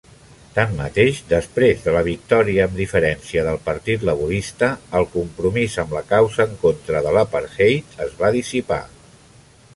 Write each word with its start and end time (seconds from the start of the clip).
Tanmateix, 0.53 1.17
després 1.33 1.83
de 1.83 1.93
la 1.95 2.01
victòria 2.07 2.63
amb 2.67 2.79
diferència 2.83 3.43
del 3.49 3.61
Partit 3.67 4.07
Laborista, 4.11 4.71
el 5.01 5.07
compromís 5.19 5.77
amb 5.85 5.95
la 5.99 6.05
causa 6.17 6.49
en 6.49 6.59
contra 6.67 7.05
de 7.09 7.15
l'apartheid 7.19 7.97
es 8.09 8.19
va 8.25 8.35
dissipar. 8.41 8.83